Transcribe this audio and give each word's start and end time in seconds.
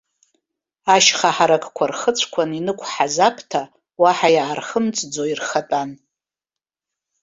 Ашьха 0.95 1.29
ҳаракқәа 1.35 1.85
рхыцәқәан 1.91 2.49
инықәҳаз 2.59 3.15
аԥҭа, 3.27 3.61
уаҳа 4.01 4.29
иаархымҵӡо 4.35 5.23
ирхатәан. 5.31 5.89